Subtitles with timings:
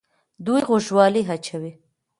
[0.45, 1.71] دوی غوږوالۍ اچولې